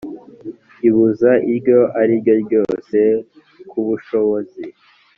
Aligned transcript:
ibuza 0.87 1.31
iryo 1.51 1.79
ari 1.99 2.13
ryo 2.21 2.33
ryose 2.43 2.97
ku 3.69 3.77
bushobozi 3.87 4.63